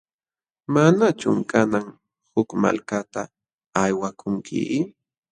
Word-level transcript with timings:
¿Manachum 0.73 1.37
kanan 1.51 1.85
huk 2.33 2.49
malkata 2.61 3.21
aywakunki? 3.81 4.57